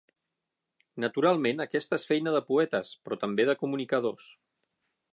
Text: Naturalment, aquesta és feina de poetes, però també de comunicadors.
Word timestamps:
Naturalment, 1.03 1.61
aquesta 1.67 2.01
és 2.01 2.07
feina 2.13 2.35
de 2.39 2.43
poetes, 2.49 2.97
però 3.05 3.23
també 3.27 3.49
de 3.51 3.59
comunicadors. 3.63 4.31